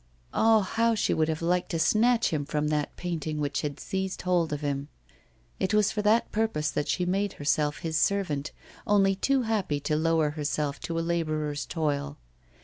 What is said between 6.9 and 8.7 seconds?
made herself his servant,